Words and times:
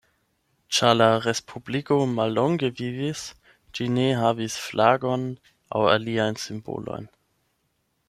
Ĉar 0.77 0.95
la 0.95 1.09
respubliko 1.25 1.97
mallonge 2.13 2.71
vivis, 2.81 3.23
ĝi 3.79 3.89
ne 3.99 4.09
havis 4.25 4.59
flagon 4.65 5.31
aŭ 5.77 5.87
aliajn 5.95 6.45
simbolojn. 6.49 7.11